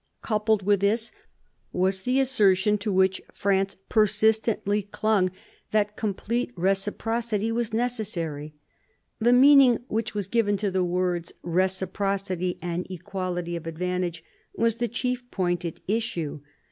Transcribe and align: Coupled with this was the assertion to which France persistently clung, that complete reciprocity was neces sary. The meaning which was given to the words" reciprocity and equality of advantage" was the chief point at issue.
Coupled 0.23 0.63
with 0.65 0.79
this 0.79 1.11
was 1.71 2.01
the 2.01 2.19
assertion 2.19 2.75
to 2.79 2.91
which 2.91 3.21
France 3.35 3.75
persistently 3.87 4.81
clung, 4.81 5.29
that 5.69 5.95
complete 5.95 6.51
reciprocity 6.57 7.51
was 7.51 7.69
neces 7.69 8.07
sary. 8.07 8.55
The 9.19 9.31
meaning 9.31 9.77
which 9.89 10.15
was 10.15 10.25
given 10.25 10.57
to 10.57 10.71
the 10.71 10.83
words" 10.83 11.33
reciprocity 11.59 12.57
and 12.63 12.89
equality 12.89 13.55
of 13.55 13.67
advantage" 13.67 14.23
was 14.57 14.77
the 14.77 14.87
chief 14.87 15.29
point 15.29 15.63
at 15.65 15.79
issue. 15.87 16.41